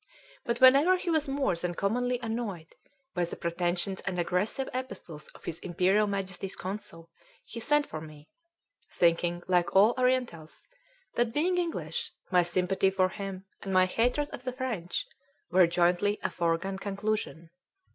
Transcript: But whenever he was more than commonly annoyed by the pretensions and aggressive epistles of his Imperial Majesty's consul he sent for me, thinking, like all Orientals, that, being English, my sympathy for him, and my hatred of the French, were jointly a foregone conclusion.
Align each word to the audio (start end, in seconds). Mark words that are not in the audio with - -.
But 0.45 0.59
whenever 0.59 0.97
he 0.97 1.11
was 1.11 1.27
more 1.27 1.55
than 1.55 1.75
commonly 1.75 2.17
annoyed 2.23 2.73
by 3.13 3.23
the 3.23 3.35
pretensions 3.35 4.01
and 4.01 4.17
aggressive 4.17 4.67
epistles 4.73 5.27
of 5.35 5.43
his 5.43 5.59
Imperial 5.59 6.07
Majesty's 6.07 6.55
consul 6.55 7.11
he 7.45 7.59
sent 7.59 7.85
for 7.87 8.01
me, 8.01 8.27
thinking, 8.91 9.43
like 9.47 9.75
all 9.75 9.93
Orientals, 9.99 10.65
that, 11.13 11.33
being 11.33 11.59
English, 11.59 12.11
my 12.31 12.41
sympathy 12.41 12.89
for 12.89 13.09
him, 13.09 13.45
and 13.61 13.71
my 13.71 13.85
hatred 13.85 14.31
of 14.31 14.43
the 14.43 14.53
French, 14.53 15.05
were 15.51 15.67
jointly 15.67 16.17
a 16.23 16.31
foregone 16.31 16.79
conclusion. 16.79 17.51